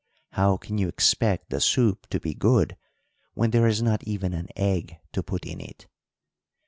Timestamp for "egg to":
4.55-5.21